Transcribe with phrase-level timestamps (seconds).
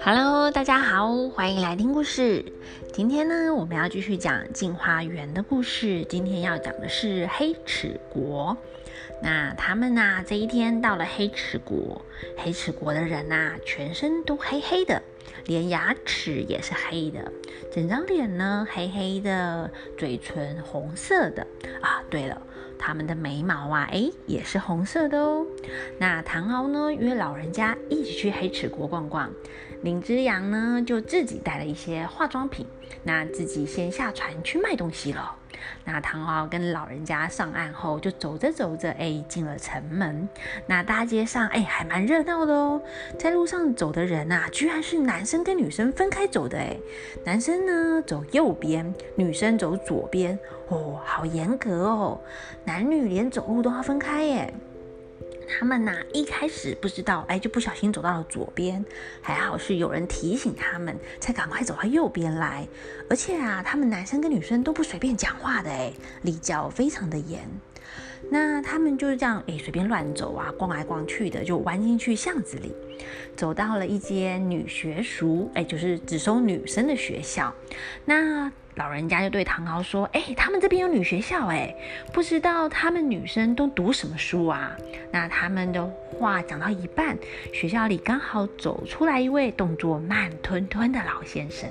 [0.00, 2.44] Hello，大家好，欢迎来听故事。
[2.92, 6.04] 今天呢，我们要继续讲镜花缘的故事。
[6.08, 8.56] 今天要讲的是黑齿国。
[9.22, 12.02] 那他们呢，这一天到了黑齿国，
[12.36, 15.02] 黑齿国的人呐，全身都黑黑的，
[15.46, 17.30] 连牙齿也是黑的，
[17.72, 21.46] 整张脸呢黑黑的，嘴唇红色的
[21.80, 22.02] 啊。
[22.10, 22.42] 对了。
[22.78, 25.44] 他们的眉毛啊，哎，也是红色的哦。
[25.98, 29.30] 那唐敖呢，约老人家一起去黑齿国逛逛。
[29.82, 32.66] 林之阳呢，就自己带了一些化妆品，
[33.04, 35.36] 那自己先下船去卖东西了。
[35.84, 40.28] 那唐敖跟老人家上岸后，就走着走着，哎，进了城门。
[40.66, 42.80] 那大街上，哎，还蛮热闹的哦。
[43.18, 46.76] 在路上走的人啊，居然是男生跟女生分开走的，哎，
[47.24, 50.38] 男生呢走右边，女生走左边。
[50.68, 52.20] 哦，好严格哦，
[52.64, 54.52] 男女连走路都要分开耶。
[55.48, 58.84] 他们呐一开始不知道，哎，就不小心走到了左边，
[59.22, 62.68] 还好是有人提醒他们，才赶快走到右边来。
[63.08, 67.40] 而且啊，他们男生跟女生都不随便讲话的，哎，礼教非常的严。
[68.30, 72.74] 那他们就是这样，哎，随便乱走啊，逛来逛去的，就玩进去巷子里，
[73.36, 77.52] 走到了一间女学塾，哎，就是只收女生的学校。
[78.04, 81.74] 那老人家就对唐敖说：“哎，他们这边有女学校，哎，
[82.12, 84.76] 不知道他们女生都读什么书啊？”
[85.10, 85.84] 那他们的
[86.16, 87.18] 话讲到一半，
[87.52, 91.68] 学校里刚好走出来一位动作慢吞吞的老先生，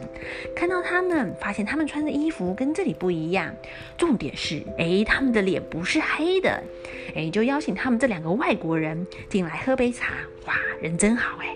[0.54, 3.56] 看到他们，发现他们穿的衣服跟这里不一样，
[3.98, 6.62] 重点是，哎，他们的脸不是黑的，
[7.16, 10.14] 哎，就邀请他们这两个外国人进来喝杯茶。
[10.48, 11.56] 哇，人真好，哎。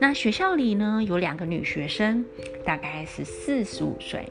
[0.00, 2.24] 那学校里呢，有两个女学生，
[2.64, 4.26] 大概是四十五岁。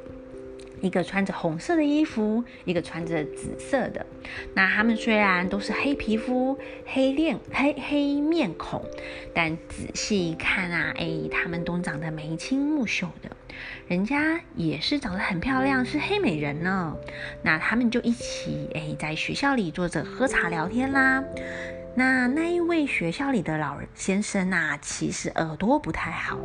[0.82, 4.06] 一个穿着红色的衣服，一个穿着紫色的。
[4.54, 8.82] 那她们虽然都是黑皮肤、黑脸、黑黑面孔，
[9.34, 13.30] 但仔细一看啊，哎，她们都长得眉清目秀的，
[13.90, 16.96] 人家也是长得很漂亮，是黑美人呢。
[17.44, 21.22] 那她们就一起哎，在学校里坐着喝茶聊天啦。
[22.00, 26.40] 那那一位学校里的老人先生呐，其实耳朵不太好，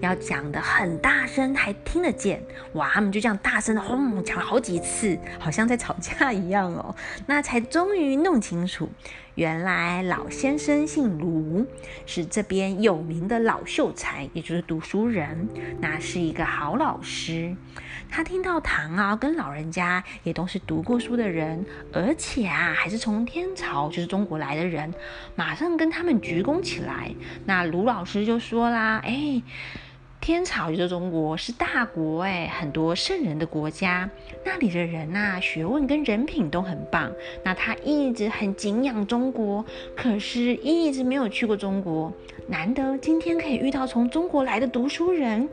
[0.00, 2.40] 要讲的很大声，还听得见。
[2.74, 6.94] 哇，他们就这样大声的轰讲了好几次，好像在吵架一样哦。
[7.26, 8.88] 那才终于弄清楚。
[9.40, 11.66] 原来老先生姓卢，
[12.04, 15.48] 是这边有名的老秀才，也就是读书人。
[15.80, 17.56] 那是一个好老师。
[18.10, 24.92] 他听到唐敖跟老人家也都是读过书的人，而且啊，还是从天朝，就是中国来的人，
[25.34, 27.10] 马上跟他们鞠躬起来。
[27.46, 29.40] 那卢老师就说啦：“哎。”
[30.20, 34.08] 天朝就是中国，是大国哎，很多圣人的国家，
[34.44, 37.10] 那里的人呐，学问跟人品都很棒。
[37.42, 39.64] 那他一直很敬仰中国，
[39.96, 42.12] 可是一直没有去过中国，
[42.46, 45.48] 难得今天可以遇到从中国来的读书人。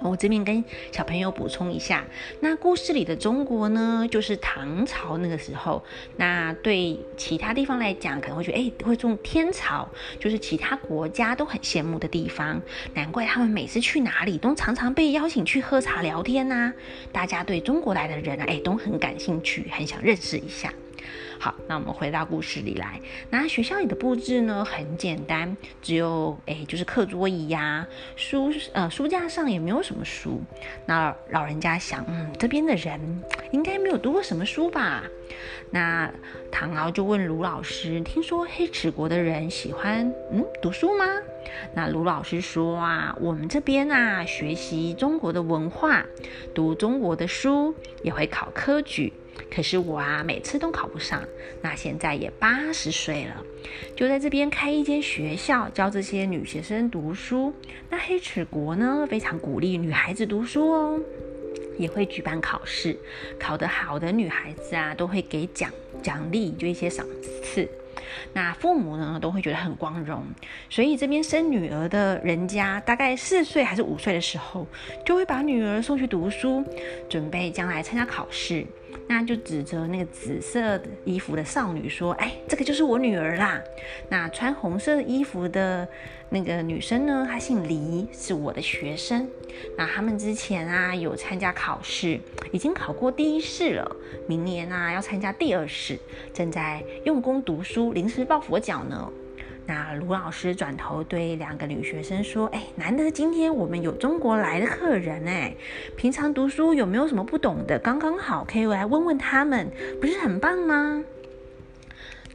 [0.00, 2.04] 我这边跟小朋友补充一下，
[2.40, 5.82] 那故事里的中国呢，就是唐朝那个时候。
[6.16, 9.88] 那对其他地方来讲，可能会觉得，哎，会种天朝，
[10.18, 12.60] 就是其他国家都很羡慕的地方。
[12.94, 16.72] 难怪他们每次去哪里，都常常被邀请去喝茶聊天呐。
[17.12, 20.72] 大家对中国来的人啊，哎，都很感兴趣，很想认识一下。
[21.40, 23.00] 好，那我们回到故事里来。
[23.30, 30.42] 那学校里的布置呢，很简单，只有哎，就是课桌椅呀，书呃书架上也没有什么书。
[30.84, 33.22] 那老人家想，嗯，这边的人
[33.52, 35.04] 应该没有读过什么书吧？
[35.70, 36.12] 那
[36.50, 41.04] 唐敖就问卢老师，听说黑齿国的人喜欢嗯读书吗？
[41.72, 46.04] 那卢老师说啊，我们这边啊，学习中国的文化，
[46.52, 49.12] 读中国的书，也会考科举。
[49.50, 51.22] 可是我啊，每次都考不上。
[51.62, 53.44] 那现在也八十岁了，
[53.96, 57.52] 就在这边开一间学校，教这些女学生读书。
[57.90, 61.00] 那黑齿国呢，非常鼓励女孩子读书哦，
[61.78, 62.96] 也会举办考试，
[63.38, 65.70] 考得好的女孩子啊，都会给奖
[66.02, 67.06] 奖励，就一些赏
[67.42, 67.68] 赐。
[68.32, 70.24] 那父母呢，都会觉得很光荣。
[70.70, 74.66] 所以这边生女儿的人家，大概四岁还是五岁的时候，
[75.04, 76.64] 就会把女儿送去读书，
[77.08, 78.64] 准备将来参加考试。
[79.06, 83.62] 那就指着那个紫色衣服的少女说：“哎，这个就是我女儿啦。”
[84.10, 85.86] 那穿红色衣服的
[86.30, 87.26] 那个女生呢？
[87.28, 89.28] 她姓黎，是我的学生。
[89.76, 92.20] 那他们之前啊有参加考试，
[92.52, 93.96] 已经考过第一试了。
[94.26, 95.98] 明年啊要参加第二试，
[96.32, 99.10] 正在用功读书，临时抱佛脚呢。
[99.68, 105.54] 那卢老师转头对两个女学生说：“哎，难得今天我们有中国来的客人哎，
[105.94, 107.78] 平常读书有没有什么不懂的？
[107.78, 109.70] 刚刚好可以来问问他们，
[110.00, 111.04] 不是很棒吗？”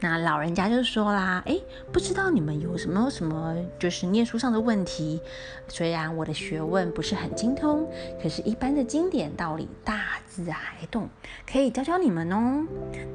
[0.00, 1.58] 那老人家就说啦，哎，
[1.90, 5.20] 不知道你们有什么什么就是念书上的问题？
[5.66, 7.90] 虽然我的学问不是很精通，
[8.22, 11.08] 可是一般的经典道理大字还懂，
[11.50, 12.66] 可以教教你们哦。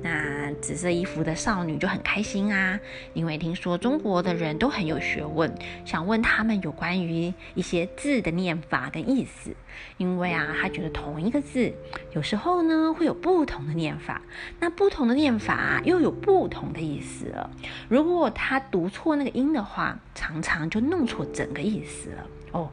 [0.02, 2.80] 那紫色衣服的少女就很开心啊，
[3.14, 5.54] 因为听说中国的人都很有学问，
[5.86, 9.56] 想问他们有关于一些字的念法跟意思。
[9.98, 11.72] 因为啊，她觉得同一个字
[12.14, 14.22] 有时候呢会有不同的念法，
[14.60, 16.80] 那不同的念法又有不同的。
[16.80, 17.52] 意思了，
[17.90, 22.70] 如果他读错那个音的话，常常就弄错整个意思了哦。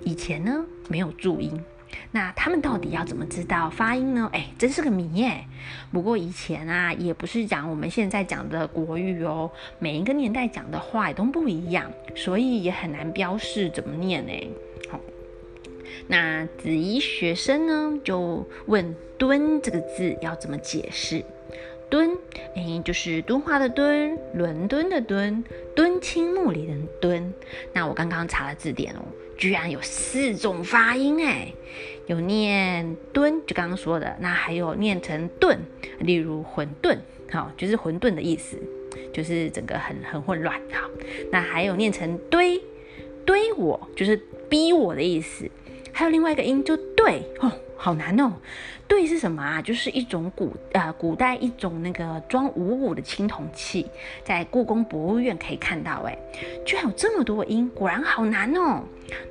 [0.00, 1.58] 以前呢没有注音，
[2.12, 4.28] 那他们到底要怎么知道发音呢？
[4.32, 5.44] 哎，真是个谜耶。
[5.92, 14.32] 不过以前啊，也不是讲我们现在讲的国语哦，每一个年代讲的话也都不一样，所以也很难标示怎么念呢。
[14.90, 15.00] 好，
[16.06, 21.24] 那子怡学生呢就问“蹲”这个字要怎么解释？
[21.90, 22.16] 敦，
[22.54, 25.42] 哎，就是敦化的敦，伦敦的敦，
[25.74, 27.32] 敦亲睦邻的敦。
[27.72, 29.00] 那我刚刚查了字典哦，
[29.36, 31.52] 居然有四种发音哎，
[32.06, 35.58] 有念敦，就刚刚说的，那还有念成顿，
[36.00, 36.98] 例如混沌，
[37.30, 38.58] 好，就是混沌的意思，
[39.12, 40.60] 就是整个很很混乱。
[40.72, 40.88] 好，
[41.30, 42.60] 那还有念成堆，
[43.24, 44.16] 堆我，就是
[44.48, 45.50] 逼我的意思。
[45.98, 47.50] 还有另外一个音就对哦。
[47.76, 48.32] 好难哦，
[48.86, 49.60] 对是什么啊？
[49.62, 53.86] 就是一种古呃古代一种那个装五谷的青铜器，
[54.24, 56.16] 在故宫博物院可以看到，哎，
[56.64, 58.82] 居然有这么多音，果然好难哦。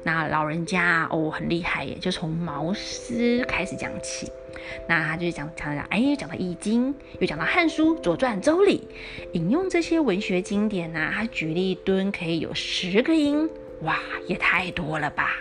[0.03, 4.29] 那老人家哦很厉害耶，就从毛诗开始讲起，
[4.87, 8.87] 那他就讲讲讲，哎，讲到易经，又讲到汉书、左传、周礼，
[9.33, 13.49] 引用这些文学经典呐，他举例蹲可以有十个音，
[13.81, 15.31] 哇，也太多了吧。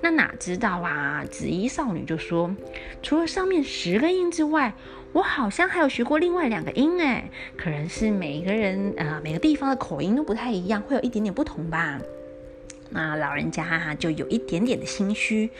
[0.00, 1.24] 那哪知道啊？
[1.30, 2.54] 紫衣少女就说
[3.02, 4.74] ：“除了上面十个音之外，
[5.12, 12.00] 我好像还有学过另外两个音哎，可能是每个人呃每个地方的口音都不太一样，会有一点点不同吧。”
[12.88, 15.50] 那老人家就有一点点的心虚，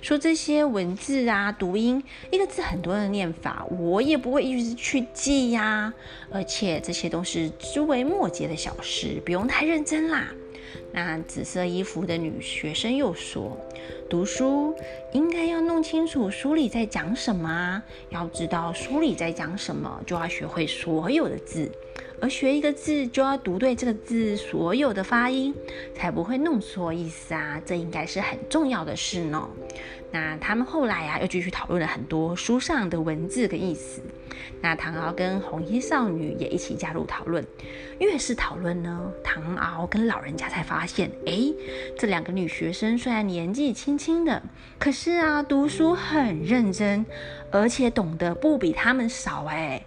[0.00, 2.00] 说这些文字啊、读音，
[2.30, 5.92] 一个字很多的念法，我也不会一直去记呀，
[6.30, 10.28] 而且这些都是枝微末节的小事，不用太认真啦。
[10.92, 13.56] 那紫色衣服的女学生又说
[14.08, 14.74] ：“读书
[15.12, 21.70] 应该要弄清楚书里在讲什么啊，要知道书里在讲什么，就要学会所有的字。
[22.18, 25.54] 而学一个字，就要读对这个字所有的发音，
[25.94, 27.60] 才不会弄错意思啊！
[27.66, 29.48] 这应该是很重要的事呢。”
[30.12, 34.00] 那他们后来啊，又继续讨论了很多书上的文字跟意思。
[34.60, 37.44] 那唐敖跟红衣少女也一起加入讨论。
[37.98, 41.32] 越是讨论呢，唐敖跟老人家才发现，哎，
[41.98, 44.42] 这两个女学生虽然年纪轻轻的，
[44.78, 47.04] 可是啊，读书很认真，
[47.50, 49.44] 而且懂得不比他们少。
[49.46, 49.82] 哎，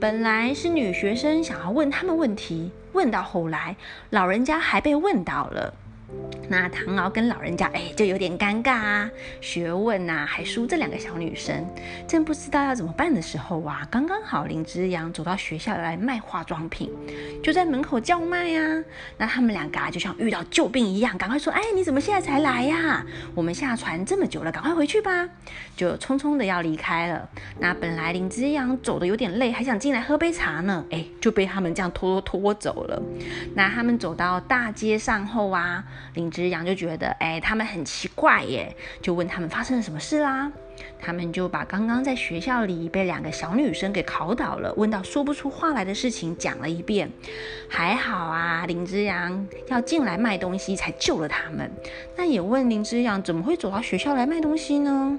[0.00, 3.76] 本来是女学生想要问他们问题，问到后来，
[4.10, 5.74] 老人家还被问到了。
[6.48, 9.10] 那唐敖跟老人家哎，就有点尴尬啊，
[9.40, 11.64] 学问呐还输这两个小女生，
[12.06, 16.90] 正不知道要怎么办的时候啊，刚刚好林之阳走到学校来卖化妆品，
[17.42, 18.84] 就在门口叫卖呀。
[19.16, 23.02] 那他们两个啊，就像遇到救兵一样，赶快说：“哎，你怎么现在才来呀？
[23.34, 25.26] 我们下船这么久了，赶快回去吧。”
[25.74, 27.26] 就匆匆的要离开了。
[27.58, 33.02] 那本来林之阳走的有点累，还想进来喝杯茶呢，哎，就被他们这样拖拖走了。
[33.54, 35.82] 那他们走到大街上后啊，
[36.14, 36.52] 林之。
[36.52, 40.52] 阳就觉得，哎，他们很奇怪耶，就问他们发生了什么事啦。
[41.00, 47.10] 他们就把刚刚在学校里被两个小女生给考倒了，问到说不出话来的事情讲了一遍。
[47.68, 51.70] 还好啊，林之阳要进来卖东西才救了他们。
[52.16, 55.18] 那也问林之阳怎么会走到学校来卖东西呢？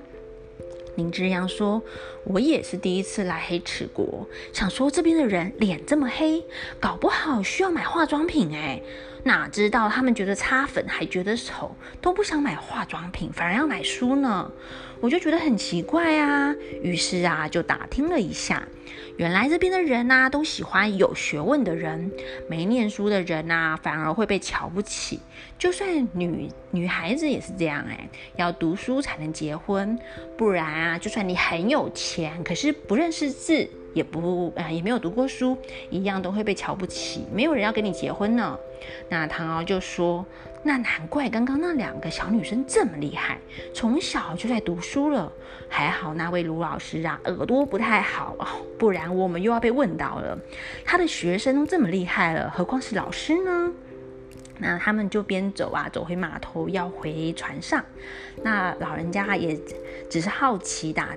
[0.96, 1.82] 林之阳说
[2.26, 6.44] ：“我也是第一次来黑齿国，想说这边的人脸这么黑，
[6.80, 8.82] 搞不好需要买化妆品哎。”
[9.26, 14.52] 哪知道他们觉得擦粉还觉得丑，都不想买化妆品，反而要买书呢。
[15.00, 18.68] 我就觉得很奇怪啊，于是啊就打听了一下，
[19.16, 22.12] 原来这边的人呐都喜欢有学问的人，
[22.50, 25.22] 没念书的人呐反而会被瞧不起。
[25.58, 29.98] 就算女女孩子也是这样哎，要读书才能结婚，
[30.38, 33.68] 不然啊就算你很有钱，可是不认识字。
[33.94, 35.56] 也不啊，也没有读过书，
[35.92, 38.58] 一样都会被瞧不起，没有人要跟你结婚呢。
[39.08, 40.26] 那唐敖就说
[40.66, 43.38] ：“那难怪刚刚那两个小女生这么厉害，
[43.72, 45.32] 从小就在读书了。
[45.70, 48.48] 还好那位卢老师啊，耳朵不太好哦，
[48.80, 50.36] 不然我们又要被问到了。
[50.84, 53.72] 他的学生都这么厉害了，何况是老师呢？”
[54.60, 57.84] 那他们就边走啊，走回码头，要回船上。
[58.44, 59.60] 那老人家也
[60.10, 61.10] 只是好奇打。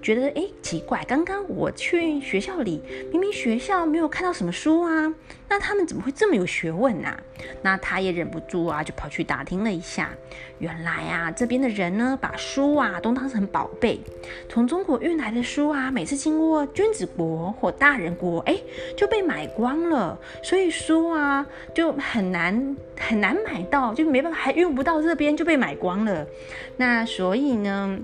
[0.00, 2.80] 觉得哎奇怪，刚刚我去学校里，
[3.10, 5.14] 明明学校没有看到什么书啊，
[5.48, 7.16] 那他们怎么会这么有学问呢？
[7.62, 10.10] 那他也忍不住啊，就跑去打听了一下，
[10.58, 14.00] 原来啊这边的人呢，把书啊都当成宝贝，
[14.48, 18.56] 从中国运来的书啊，每次经过君子国或大人国，哎
[18.96, 26.26] 就被买光了，所以书啊就很难很难买到，就没办法还运不到这边就被买光了。
[26.76, 27.98] 那所以呢？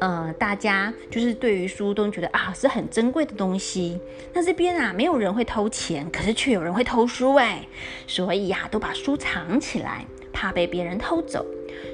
[0.00, 4.00] 呃，大家就是对于书都觉得啊是很珍贵的东西。
[4.32, 7.66] 那这边啊，没有人会偷钱，可是却有人会偷书哎，
[8.06, 11.44] 所以呀，都把书藏起来，怕被别人偷走。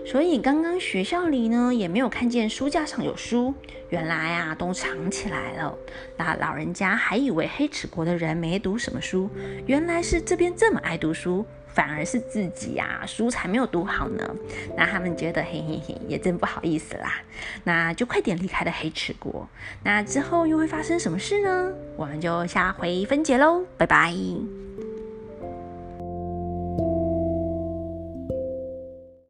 [0.06, 3.54] 所以刚刚学校里呢，也没有看见书架上有书，
[3.90, 5.76] 原来啊都藏起来了。
[6.16, 9.30] 那老人家还以为黑齿国的人没读什么书，
[9.66, 11.44] 原来是这边这么爱读书。
[11.74, 14.36] 反而是自己呀，书才没有读好呢。
[14.76, 17.20] 那他们觉得嘿嘿嘿，也真不好意思啦。
[17.64, 19.48] 那就快点离开了黑齿国。
[19.82, 21.72] 那之后又会发生什么事呢？
[21.96, 24.14] 我们就下回分解喽，拜拜。